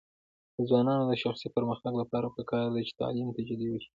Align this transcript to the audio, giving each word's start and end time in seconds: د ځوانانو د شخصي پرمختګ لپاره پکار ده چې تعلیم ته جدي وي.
د 0.55 0.57
ځوانانو 0.69 1.03
د 1.07 1.13
شخصي 1.23 1.47
پرمختګ 1.55 1.93
لپاره 2.01 2.33
پکار 2.37 2.67
ده 2.73 2.81
چې 2.87 2.93
تعلیم 3.01 3.29
ته 3.35 3.41
جدي 3.49 3.67
وي. 3.71 3.81